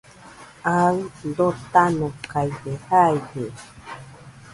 Aɨ 0.79 0.95
dotanokaide 1.37 2.71
jaide 2.85 3.45